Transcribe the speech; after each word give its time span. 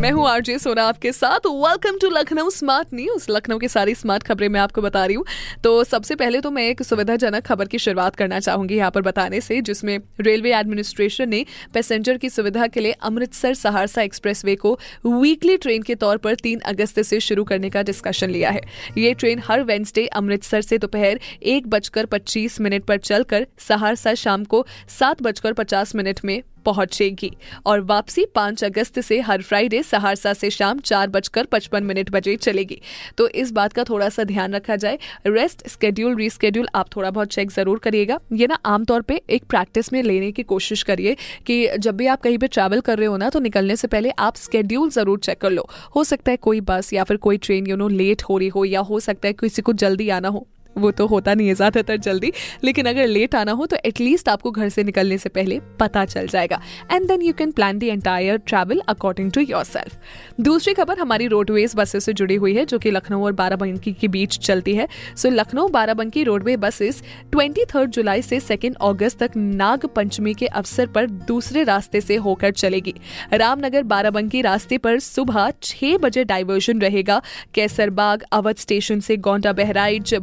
मैं 0.00 0.10
हूँ 0.12 0.26
आरजे 0.28 0.58
सोना 0.58 0.82
आपके 0.88 1.10
साथ। 1.12 1.46
Welcome 1.46 1.96
to 2.00 2.08
Lucknow 2.08 2.50
smart 2.50 2.88
news 2.94 3.26
Lucknow 3.30 3.58
की 3.58 3.68
सारी 3.68 3.94
स्मार्ट 3.94 4.22
खबरें 4.22 4.48
मैं 4.48 4.60
आपको 4.60 4.82
बता 4.82 5.04
रही 5.04 5.16
हूँ। 5.16 5.24
तो 5.64 5.72
सबसे 5.84 6.14
पहले 6.14 6.40
तो 6.40 6.50
मैं 6.50 6.62
एक 6.64 6.82
सुविधाजनक 6.82 7.44
खबर 7.46 7.68
की 7.68 7.78
शुरुआत 7.78 8.16
करना 8.16 8.38
चाहूँगी 8.40 8.76
यहाँ 8.76 8.90
पर 8.90 9.02
बताने 9.02 9.40
से, 9.40 9.60
जिसमें 9.60 9.98
रेलवे 10.20 10.54
एडमिनिस्ट्रेशन 10.54 11.28
ने 11.28 11.44
पैसेंजर 11.74 12.18
की 12.18 12.30
सुविधा 12.30 12.66
के 12.66 12.80
लिए 12.80 12.92
अमृतसर 13.02 13.54
सहारसा 13.54 14.02
एक्सप्रेसवे 14.02 14.54
को 14.56 14.72
वीकली 15.06 15.56
ट्रेन 15.56 15.82
के 15.82 15.94
तौर 15.96 16.16
पर 16.18 16.34
तीन 16.36 16.60
अगस्त 16.66 17.00
से 17.02 17.20
शुरू 17.20 17.44
करने 17.44 17.70
का 17.70 17.82
डिस्कशन 17.82 18.30
लिया 18.30 18.50
है। 18.50 18.62
ये 18.98 19.12
ट्रेन 19.14 19.42
हर 19.48 19.62
वेंसडे 19.64 20.06
अमृतसर 20.06 20.62
से 20.62 20.78
दोपहर 20.78 21.20
एक 21.44 21.68
बजकर 21.68 22.06
पच्चीस 22.06 22.60
मिनट 22.60 22.84
पर 22.84 22.98
चलकर 23.00 23.46
सहारसा 23.58 24.14
शाम 24.14 24.44
को 24.46 24.64
सात 24.98 25.22
बजकर 25.22 25.52
पचास 25.52 25.94
मिनट 25.94 26.24
में 26.24 26.40
पहुंचेगी। 26.60 27.30
और 27.66 27.80
वापसी 27.82 28.24
पाँच 28.34 28.64
अगस्त 28.64 29.00
से 29.00 29.20
हर 29.20 29.42
फ्राइडे 29.42 29.82
सहरसा 29.82 30.32
से 30.34 30.50
शाम 30.50 30.78
चार 30.80 31.08
बजकर 31.08 31.44
पचपन 31.46 31.84
मिनट 31.84 32.10
बजे 32.10 32.36
चलेगी। 32.38 32.80
तो 33.18 33.28
इस 33.30 33.52
बात 33.52 33.72
का 33.72 33.84
थोड़ा 33.84 34.08
सा 34.08 34.24
ध्यान 34.24 34.54
रखा 34.54 34.76
जाए। 34.76 34.98
रेस्ट 35.26 35.66
स्केड्यूल 35.68 36.16
रीस्केड्यूल 36.16 36.68
आप 36.74 36.94
थोड़ा 36.96 37.10
बहुत 37.10 37.28
चेक 37.28 37.50
ज़रूर 37.50 37.78
करिएगा। 37.78 38.18
ये 38.32 38.46
ना 38.46 38.58
आमतौर 38.66 39.02
पे 39.02 39.20
एक 39.30 39.44
प्रैक्टिस 39.46 39.92
में 39.92 40.02
लेने 40.02 40.30
की 40.32 40.42
कोशिश 40.44 40.82
करिए 40.82 41.16
कि 41.46 41.66
जब 41.78 41.96
भी 41.96 42.06
आप 42.06 42.20
कहीं 42.20 42.38
पे 42.38 42.46
ट्रैवल 42.48 42.80
कर 42.80 42.98
रहे 42.98 43.06
हो 43.06 43.16
ना 43.16 43.30
तो 43.30 43.40
निकलने 43.40 43.76
से 43.76 43.88
पहले 43.88 44.10
आप 44.20 44.36
स्केड्यूल 44.36 44.90
ज़रूर 44.90 45.18
चेक 45.18 45.40
कर 45.40 45.50
लो। 45.50 45.68
हो 45.96 46.04
सकता 46.04 46.30
है 46.30 46.36
कोई 46.38 46.60
बस 46.62 46.92
या 46.92 47.04
फिर 47.04 47.16
कोई 47.18 47.38
ट्रेन 47.38 47.66
यू 47.66 47.76
नो 47.76 47.88
लेट 47.90 48.22
हो 48.22 48.38
रही 48.38 48.48
हो 48.48 48.64
या 48.64 48.80
हो 48.82 49.00
सकता 49.00 49.28
है 49.28 49.32
किसी 49.34 49.62
को 49.62 49.72
जल्दी 49.74 50.08
आना 50.10 50.28
हो। 50.28 50.46
वो 50.80 50.90
तो 50.90 51.06
होता 51.06 51.34
नहीं 51.34 51.48
है 51.48 51.54
ज़्यादातर 51.54 51.96
जल्दी। 51.98 52.32
लेकिन 52.64 52.86
अगर 52.86 53.06
लेट 53.08 53.34
आना 53.34 53.52
हो 53.52 53.66
तो 53.66 53.76
एटलीस्ट 53.84 54.28
आपको 54.28 54.50
घर 54.50 54.68
से 54.68 54.84
निकलने 54.84 55.18
से 55.18 55.28
पहले 55.30 55.60
पता 55.80 56.04
चल 56.04 56.26
जाएगा। 56.28 56.60
And 56.92 57.08
then 57.08 57.22
you 57.22 57.32
can 57.32 57.50
plan 57.52 57.78
the 57.78 57.82
entire 57.84 58.36
travel 58.38 58.82
according 58.88 59.32
to 59.32 59.40
yourself 59.64 60.40
दूसरी 60.40 60.74
खबर 60.74 60.98
हमारी 60.98 61.26
रोडवेज़ 61.28 61.76
बसेस 61.76 62.04
से 62.04 62.12
जुड़ी 62.12 62.34
हुई 62.36 62.54
है, 62.54 62.64
जो 62.64 62.78
कि 62.78 62.90
लखनऊ 62.90 63.24
और 63.24 63.32
बाराबंकी 63.34 63.92
के 63.92 64.08
बीच 64.08 64.38
चलती 64.38 64.74
है। 64.74 64.88
So 65.16 65.30
Lucknow 65.30 65.68
Barabanki 65.70 66.24
roadways 66.24 66.56
buses 66.58 67.02
twenty 67.32 67.64
जुलाई 67.70 68.22
से 68.22 68.38
सेकेंड 68.40 68.76
अगस्त 68.82 69.18
तक 69.18 69.36
नाग 69.36 69.84
पंचमी 69.86 70.32
के 70.34 70.46
अवसर 70.48 70.86
पर 70.86 71.06
दूसरे 71.26 71.62
रास्ते 71.64 72.00
से 72.00 72.16
होकर 72.18 72.50
चलेगी। 72.52 72.94
रामनगर 73.32 73.82
बाराबंकी 73.84 74.40
रास्ते 74.42 74.78
पर 74.78 74.98
सुबह 75.00 75.50
छह 75.62 75.96
बजे 75.98 76.24
डाइवर्जन 76.24 76.80
रहेगा। 76.80 77.20
कैसरबाग, 77.54 78.22
अवध 78.32 78.56
स्टेशन 78.56 79.00
से 79.00 79.16
गोंडा 79.18 79.52
बहराइच 79.52 80.14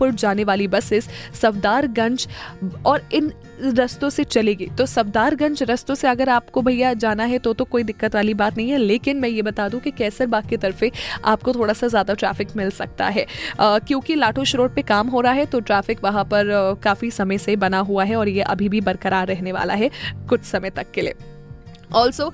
बलरामपुर 0.00 0.12
जाने 0.12 0.44
वाली 0.44 0.66
बसेस 0.68 1.08
सफदारगंज 1.42 2.26
और 2.86 3.02
इन 3.12 3.32
रस्तों 3.76 4.08
से 4.10 4.24
चलेगी। 4.24 4.66
तो 4.78 4.86
सफदारगंज 4.86 5.62
रस्तों 5.62 5.94
से 5.94 6.08
अगर 6.08 6.28
आपको 6.30 6.62
भैया 6.62 6.92
जाना 6.96 7.24
है 7.24 7.38
तो 7.38 7.52
तो 7.54 7.64
कोई 7.66 7.82
दिक्कत 7.82 8.14
वाली 8.14 8.34
बात 8.34 8.56
नहीं 8.56 8.70
है। 8.70 8.78
लेकिन 8.78 9.16
मैं 9.16 9.28
ये 9.28 9.42
बता 9.42 9.68
दूँ 9.68 9.80
कि 9.80 9.90
कैसरबाग 9.90 10.48
की 10.48 10.56
तरफे 10.56 10.90
आपको 11.24 11.52
थोड़ा 11.52 11.74
सा 11.74 11.88
ज़्यादा 11.88 12.14
ट्रैफ़िक 12.14 12.56
मिल 12.56 12.70
सकता 12.72 13.06
है। 13.08 13.26
अ, 13.58 13.78
क्योंकि 13.78 14.14
लाठोश 14.14 14.54
रोड 14.56 14.74
पे 14.74 14.82
काम 14.84 15.08
हो 15.08 15.20
रहा 15.20 15.32
है 15.32 15.46
तो 15.46 15.60
ट्रैफ़िक 15.62 16.04
वहाँ 16.04 16.24
पर 16.24 16.54
काफ़ी 16.84 17.10
समय 17.10 17.38
से 17.38 17.56
बना 17.56 17.78
हुआ 17.90 18.04
है 18.04 18.16
और 18.16 18.28
ये 18.28 18.42
अभी 18.44 18.68
भी 18.68 18.80
बरकरार 18.80 19.26
रहने 19.26 19.52
वाला 19.52 19.74
है 19.74 19.90
कुछ 20.28 20.44
समय 20.44 20.70
तक 20.70 20.90
के 20.90 21.02
लिए। 21.02 21.14
ऑल्सो 21.94 22.26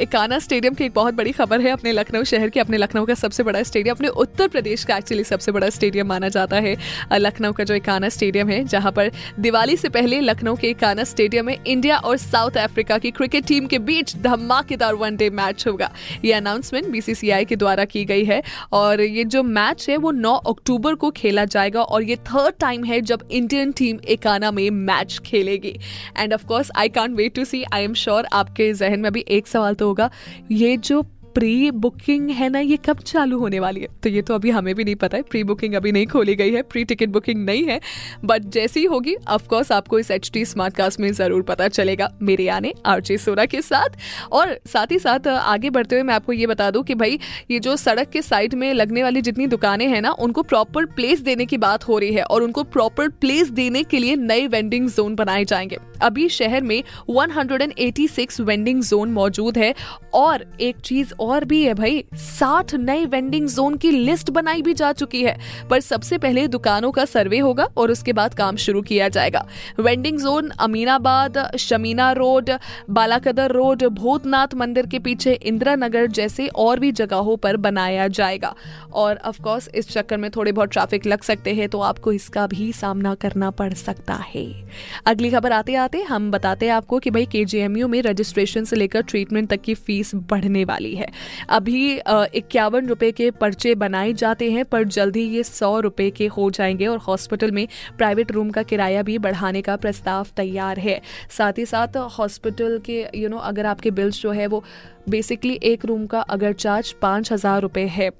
एकाना 0.00 0.38
स्टेडियम 0.38 0.74
की 0.74 0.84
एक 0.84 0.92
बहुत 0.94 1.14
बड़ी 1.14 1.32
खबर 1.32 1.60
है 1.60 1.70
अपने 1.70 1.92
लखनऊ 1.92 2.24
शहर 2.24 2.48
की, 2.48 2.60
अपने 2.60 2.76
लखनऊ 2.76 3.06
का 3.06 3.14
सबसे 3.14 3.42
बड़ा 3.42 3.62
स्टेडियम 3.62 3.94
अपने 3.94 4.08
उत्तर 4.08 4.48
प्रदेश 4.48 4.84
का 4.84 4.96
एक्चुअली 4.96 5.24
सबसे 5.24 5.52
बड़ा 5.52 5.68
स्टेडियम 5.70 6.06
माना 6.06 6.28
जाता 6.28 6.56
है 6.56 6.76
लखनऊ 7.14 7.52
का 7.52 7.64
जो 7.64 7.74
एकाना 7.74 8.08
स्टेडियम 8.08 8.48
है, 8.48 8.62
जहाँ 8.64 8.92
पर 8.92 9.10
दिवाली 9.38 9.76
से 9.76 9.88
पहले 9.88 10.20
लखनऊ 10.20 10.56
के 10.56 10.68
एकाना 10.68 11.04
स्टेडियम 11.04 11.46
में 11.46 11.56
इंडिया 11.56 11.98
और 11.98 12.16
साउथ 12.16 12.56
अफ्रीका 12.58 12.98
की 12.98 13.10
क्रिकेट 13.10 13.46
टीम 13.46 13.66
के 13.66 13.78
बीच 13.80 14.16
धमाकेदार 14.18 14.94
वनडे 14.94 15.30
मैच 15.30 15.66
होगा। 15.66 15.90
ये 16.24 16.32
अनाउंसमेंट 16.32 16.86
बीसीसीआई 16.88 17.44
के 17.44 17.56
द्वारा 17.56 17.84
की 17.84 18.04
गई 18.04 18.24
है 18.24 18.42
और 18.72 19.00
ये 19.00 19.24
जो 19.24 19.42
मैच 19.42 19.88
है, 19.88 19.96
वो 19.96 20.12
9 20.12 20.34
अक्टूबर 20.48 20.94
को 20.94 21.10
खेला 21.10 21.44
जाएगा 21.46 21.82
और 21.82 22.02
ये 22.02 22.16
थर्ड 22.26 22.54
टाइम 22.60 22.84
है 22.84 23.00
जब 23.02 23.28
इंडियन 23.30 23.72
टीम 23.72 23.98
एकाना 24.08 24.50
में 24.50 24.68
मैच 24.70 25.18
खेलेगी। 25.26 25.76
And 26.18 26.34
of course 26.34 26.70
I 26.76 26.88
can't 26.88 27.16
wait 27.16 27.34
to 27.34 27.44
see 27.44 27.62
I 27.72 27.84
am 27.84 27.94
sure 27.94 28.26
आपके 28.32 28.67
जहन 28.72 29.00
में 29.00 29.08
अभी 29.10 29.24
एक 29.28 29.46
सवाल 29.46 29.74
तो 29.74 29.86
होगा 29.86 30.10
ये 30.52 30.76
जो 30.76 31.04
प्री 31.38 31.70
बुकिंग 31.70 32.30
है 32.30 32.48
ना, 32.48 32.58
ये 32.58 32.76
कब 32.76 32.98
चालू 32.98 33.38
होने 33.38 33.58
वाली 33.60 33.80
है? 33.80 33.88
तो 34.02 34.08
ये 34.08 34.22
तो 34.22 34.34
अभी 34.34 34.50
हमें 34.50 34.74
भी 34.74 34.84
नहीं 34.84 34.94
पता 34.94 35.16
है, 35.16 35.22
प्री 35.22 35.42
बुकिंग 35.44 35.74
अभी 35.74 35.92
नहीं 35.92 36.06
खोली 36.06 36.34
गई 36.34 36.52
है, 36.52 36.62
प्री 36.62 36.82
टिकट 36.84 37.08
बुकिंग 37.08 37.44
नहीं 37.44 37.62
है 37.64 37.80
बट 38.24 38.44
जैसी 38.44 38.84
होगी 38.84 39.14
ऑफकोर्स 39.28 39.70
आपको 39.72 39.98
इस 39.98 40.10
एच 40.10 40.30
टी 40.34 40.44
स्मार्ट 40.44 40.76
कास्ट 40.76 41.00
में 41.00 41.12
ज़रूर 41.12 41.42
पता 41.42 41.68
चलेगा, 41.68 42.10
मेरे 42.22 42.44
यानी 42.44 42.72
आरजे 42.86 43.18
सोना 43.18 43.44
के 43.44 43.60
साथ। 43.62 43.98
और 44.32 44.58
साथ 44.66 44.92
ही 44.92 44.98
साथ, 44.98 45.28
आगे 45.28 45.70
बढ़ते 45.70 45.94
हुए 45.94 46.02
मैं 46.02 46.14
आपको 46.14 46.32
ये 46.32 46.46
बता 46.46 46.70
दूँ 46.70 46.82
कि 46.82 46.94
भाई, 46.94 47.18
ये 47.50 47.58
जो 47.58 47.76
सड़क 47.76 48.10
के 48.10 48.22
साइड 48.22 48.54
में 48.54 48.72
लगने 48.74 49.02
वाली 49.02 49.22
जितनी 49.22 49.46
दुकानें 49.46 49.86
हैं 49.86 50.02
ना, 50.02 50.10
उनको 50.10 50.42
प्रॉपर 50.42 50.84
प्लेस 50.86 51.20
देने 51.20 51.46
की 51.46 51.58
बात 51.58 51.88
हो 51.88 51.98
रही 51.98 52.12
है, 52.12 52.22
और 52.22 52.42
उनको 52.42 52.62
प्रॉपर 52.62 53.08
प्लेस 53.08 53.50
देने 53.50 53.82
के 53.82 53.98
लिए 53.98 54.16
नए 54.16 54.46
वेंडिंग 54.46 54.88
जोन 54.88 55.14
बनाए 55.14 55.44
जाएँगे। 55.44 55.78
अभी 56.02 56.28
शहर 56.28 56.62
में 56.62 56.82
186 57.10 58.40
वेंडिंग 58.40 58.82
जोन 58.82 59.12
मौजूद 59.12 59.58
है, 59.58 59.74
और 60.14 60.46
एक 60.60 60.76
चीज़ 60.76 61.14
और 61.20 61.27
भी 61.44 61.64
है 61.64 61.74
भाई। 61.74 62.04
60 62.14 62.74
नए 62.74 63.04
वेंडिंग 63.04 63.48
जोन 63.48 63.76
की 63.76 63.90
लिस्ट 63.90 64.30
बनाई 64.30 64.62
भी 64.62 64.74
जा 64.74 64.92
चुकी 64.92 65.22
है। 65.22 65.38
पर 65.70 65.80
सबसे 65.80 66.18
पहले 66.18 66.48
दुकानों 66.48 66.92
का 66.92 67.04
सर्वे 67.04 67.38
होगा 67.38 67.68
और 67.76 67.90
उसके 67.90 68.12
बाद 68.12 68.34
काम 68.34 68.56
शुरू 68.56 68.82
किया 68.82 69.08
जाएगा। 69.08 69.46
Vending 69.80 70.18
zone 70.18 70.48
Aminabad, 70.48 71.56
Shamina 71.56 72.12
road, 72.12 72.50
Balakdar 72.90 73.52
road, 73.52 73.84
Bhootnath 73.84 74.54
मंदिर 74.54 74.86
के 74.86 74.98
पीछे 74.98 75.32
इंदिरा 75.32 75.74
नगर 75.74 76.06
जैसे 76.06 76.46
और 76.46 76.80
भी 76.80 76.92
जगहों 76.92 77.36
पर 77.36 77.56
बनाया 77.56 78.08
जाएगा। 78.08 78.54
और 78.92 79.16
ऑफ़ 79.16 79.42
कोर्स 79.42 79.70
इस 79.74 79.88
चक्कर 79.88 80.16
में 80.16 80.30
थोड़े 80.30 80.52
बहुत 80.52 80.68
ट्रैफ़िक 80.68 81.06
लग 81.06 81.22
सकते 81.22 81.54
हैं 81.54 81.68
तो 81.68 81.80
आपको 81.80 82.12
इसका 82.12 82.46
भी 82.46 82.72
सामना 82.72 83.14
करना 83.14 83.50
पड़ 83.50 83.74
सकता 83.74 84.14
है। 84.14 84.68
अगली 85.06 85.30
खबर 85.30 85.52
आते 85.52 85.74
आते 85.74 86.02
हम 86.02 86.30
बताते 86.30 86.66
हैं 86.66 86.72
आपको 86.72 86.98
कि 86.98 87.10
भाई 87.10 87.26
के 87.26 87.44
में 87.68 88.02
रजिस्ट्रेशन 88.02 88.64
से 88.64 88.76
लेकर 88.76 89.02
ट्रीटमेंट 89.02 89.50
तक 89.50 89.60
की 89.60 89.74
फ़ीस 89.74 90.14
बढ़ने 90.14 90.64
वाली 90.64 90.94
है। 90.94 91.07
अभी 91.48 92.00
इक्यावन 92.34 92.86
रुपए 92.86 93.10
के 93.12 93.30
पर्चे 93.30 93.74
बनाए 93.74 94.12
जाते 94.12 94.50
हैं 94.52 94.64
पर 94.64 94.84
जल्द 94.84 95.16
ही 95.16 95.22
ये 95.28 95.42
सौ 95.42 95.78
रुपए 95.80 96.10
के 96.10 96.26
हो 96.26 96.50
जाएँगे 96.50 96.86
और 96.86 96.98
हॉस्पिटल 96.98 97.50
में 97.50 97.66
प्राइवेट 97.98 98.32
रूम 98.32 98.50
का 98.50 98.62
किराया 98.62 99.02
भी 99.02 99.18
बढ़ाने 99.18 99.62
का 99.62 99.76
प्रस्ताव 99.76 100.26
तैयार 100.36 100.78
है। 100.78 101.00
साथ 101.30 101.58
ही 101.58 101.66
साथ 101.66 101.96
हॉस्पिटल 102.18 102.78
के 102.78 103.00
यू 103.00 103.20
you 103.20 103.30
नो 103.30 103.36
know, 103.36 103.48
अगर 103.48 103.66
आपके 103.66 103.90
बिल्स 103.90 104.22
जो 104.22 104.30
है 104.30 104.46
वो 104.46 104.64
बेसिकली 105.08 105.58
एक 105.64 105.84
रूम 105.84 106.06
का 106.06 106.20
अगर 106.20 106.52
चार्ज 106.52 106.92
पाँच 107.02 107.32
हज़ार 107.32 107.60
रुपये 107.62 107.86
है। 107.86 108.10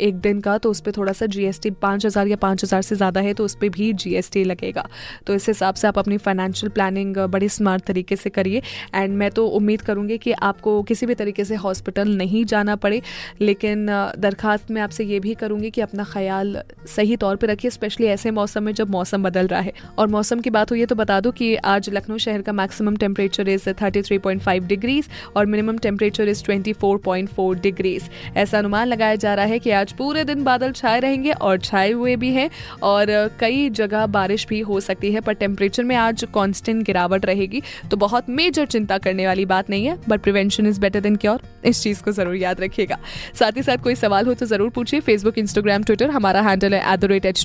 एक 0.00 0.20
दिन 0.20 0.40
का 0.40 0.56
तो 0.58 0.70
उस 0.70 0.80
पर 0.80 0.92
थोड़ा 0.92 1.12
सा 1.12 1.26
जीएसटी 1.28 1.70
पाँच 1.82 2.06
हज़ार 2.06 2.28
या 2.28 2.36
पाँच 2.38 2.64
हज़ार 2.64 2.82
से 2.82 2.96
ज़्यादा 2.96 3.20
है 3.20 3.34
तो 3.34 3.44
उस 3.44 3.54
पर 3.54 3.68
भी 3.68 3.92
जीएसटी 3.94 4.44
लगेगा। 4.44 4.86
तो 5.26 5.34
इस 5.34 5.48
हिसाब 5.48 5.74
से 5.74 5.88
आप 5.88 5.98
अपनी 5.98 6.18
फाइनेंशियल 6.18 6.70
प्लानिंग 6.70 7.16
बड़ी 7.28 7.48
स्मार्ट 7.50 7.84
तरीके 7.84 8.16
से 8.16 8.30
करिए। 8.30 8.62
एंड 8.94 9.14
मैं 9.14 9.30
तो 9.30 9.46
उम्मीद 9.48 9.82
करूँगी 9.82 10.18
कि 10.18 10.32
आपको 10.32 10.82
किसी 10.82 11.06
भी 11.06 11.14
तरीके 11.14 11.44
से 11.44 11.54
हॉस्पिटल 11.56 12.16
नहीं 12.16 12.44
जाना 12.46 12.76
पड़े, 12.76 13.00
लेकिन 13.40 13.86
दरखास्त 14.18 14.70
में 14.70 14.80
आपसे 14.82 15.04
ये 15.04 15.20
भी 15.20 15.34
करूँगी 15.36 15.70
कि 15.70 15.80
अपना 15.80 16.04
ख्याल 16.04 16.62
सही 16.88 17.16
तौर 17.18 17.36
पर 17.36 17.48
रखिए 17.48 17.70
स्पेशली 17.70 18.06
ऐसे 18.08 18.30
मौसम 18.32 18.62
में 18.62 18.72
जब 18.74 18.90
मौसम 18.90 19.22
बदल 19.22 19.46
रहा 19.46 19.60
है। 19.60 19.72
और 19.98 20.08
मौसम 20.08 20.40
की 20.40 20.50
बात 20.50 20.70
हुई 20.70 20.80
है 20.80 20.86
तो 20.86 20.94
बता 20.94 21.20
दूँ 21.20 21.32
कि 21.32 21.54
आज 21.66 21.90
लखनऊ 21.90 22.18
शहर 22.18 22.42
का 22.42 22.52
मैक्सिमम 22.54 22.96
टेम्परेचर 22.96 23.48
इज़ 23.48 23.68
33.5 23.72 24.66
डिग्रीज 24.66 25.08
और 25.36 25.46
मिनिमम 25.46 25.78
टेम्परेचर 25.78 26.28
इज़ 26.28 26.42
24.4 26.44 27.60
डिग्रीज 27.62 28.08
ऐसा 28.36 28.58
अनुमान 28.58 28.86
लगाया 28.88 29.14
जा 29.16 29.34
रहा 29.34 29.44
है 29.46 29.58
कि 29.58 29.70
आज 29.72 29.89
पूरे 29.92 30.24
दिन 30.24 30.44
बादल 30.44 30.72
छाए 30.72 31.00
रहेंगे 31.00 31.32
और 31.32 31.58
छाए 31.60 31.90
हुए 31.92 32.16
भी 32.16 32.30
हैं 32.32 32.48
और 32.82 33.06
कई 33.40 33.68
जगह 33.72 34.06
बारिश 34.08 34.46
भी 34.48 34.60
हो 34.62 34.80
सकती 34.80 35.12
है, 35.12 35.20
पर 35.20 35.32
टेम्परेचर 35.34 35.84
में 35.84 35.94
आज 35.96 36.24
कांस्टेंट 36.34 36.82
गिरावट 36.86 37.24
रहेगी 37.26 37.62
तो 37.90 37.96
बहुत 37.98 38.28
मेजर 38.30 38.66
चिंता 38.66 38.98
करने 38.98 39.26
वाली 39.26 39.44
बात 39.46 39.70
नहीं 39.70 39.86
है 39.86 39.96
but 40.08 40.20
prevention 40.22 40.66
is 40.66 40.80
better 40.80 41.00
than 41.00 41.16
cure 41.16 41.42
इस 41.64 41.82
चीज़ 41.82 42.02
को 42.02 42.12
ज़रूर 42.12 42.36
याद 42.36 42.60
रखिएगा। 42.60 42.98
साथ 43.34 43.56
ही 43.56 43.62
साथ 43.62 43.82
कोई 43.82 43.94
सवाल 43.96 44.26
हो 44.26 44.34
तो 44.34 44.46
ज़रूर 44.46 44.70
पूछिए 44.70 45.00
फेसबुक 45.00 45.38
इंस्टाग्राम 45.38 45.82
ट्विटर 45.82 46.10
हमारा 46.10 46.40
हैंडल 46.42 46.74
है 46.74 46.92
at 46.92 47.00
the 47.00 47.04
rate 47.06 47.26
H 47.26 47.44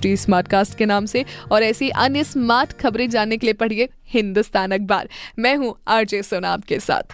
K 0.77 0.85
नाम 0.85 1.05
से, 1.05 1.25
और 1.51 1.63
ऐसी 1.63 1.89
अन्य 1.89 2.23
स्मार्ट 2.25 2.73
खबरें 2.79 3.09
जानने 3.09 3.37
के 3.37 3.47
लिए 3.47 3.53
पढ़िए 3.55 3.89
हिंदुस्तान 4.09 4.71
अखबार। 4.71 5.07
मैं 5.39 5.55
हूँ 5.55 5.75
आरजे 5.89 6.21
सोना 6.23 6.49
आपके 6.49 6.79
साथ। 6.79 7.13